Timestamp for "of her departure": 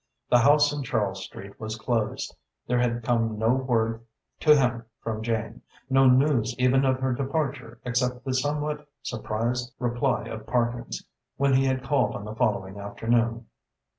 6.85-7.79